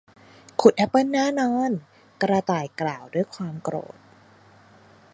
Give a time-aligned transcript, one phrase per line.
[0.61, 1.69] ขุดแอปเปิลแน่นอน
[2.21, 3.95] กระต่ายกล่าวด้วยความโกรธ